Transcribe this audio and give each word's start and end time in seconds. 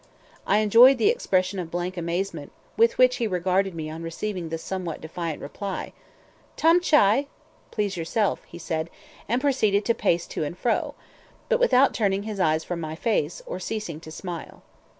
I 0.47 0.61
enjoyed 0.61 0.97
the 0.97 1.09
expression 1.09 1.59
of 1.59 1.69
blank 1.69 1.95
amazement 1.95 2.51
with 2.75 2.97
which 2.97 3.17
he 3.17 3.27
regarded 3.27 3.75
me 3.75 3.87
on 3.87 4.01
receiving 4.01 4.49
this 4.49 4.63
somewhat 4.63 4.99
defiant 4.99 5.43
reply. 5.43 5.93
"Tam 6.57 6.81
chai!" 6.81 7.27
("Please 7.69 7.95
yourself!") 7.97 8.43
he 8.47 8.57
said, 8.57 8.89
and 9.29 9.39
proceeded 9.39 9.85
to 9.85 9.93
pace 9.93 10.25
to 10.25 10.43
and 10.43 10.57
fro, 10.57 10.95
but 11.49 11.59
without 11.59 11.93
turning 11.93 12.23
his 12.23 12.39
eyes 12.39 12.63
from 12.63 12.79
my 12.81 12.95
face, 12.95 13.43
or 13.45 13.59
ceasing 13.59 13.99
to 13.99 14.09
smile. 14.09 14.63